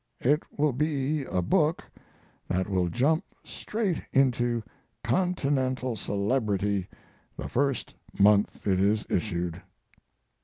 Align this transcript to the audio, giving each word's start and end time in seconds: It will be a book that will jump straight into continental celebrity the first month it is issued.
It 0.21 0.41
will 0.57 0.73
be 0.73 1.25
a 1.25 1.43
book 1.43 1.83
that 2.47 2.67
will 2.67 2.89
jump 2.89 3.23
straight 3.43 4.01
into 4.11 4.63
continental 5.03 5.95
celebrity 5.95 6.87
the 7.37 7.47
first 7.47 7.93
month 8.17 8.65
it 8.65 8.79
is 8.79 9.05
issued. 9.11 9.61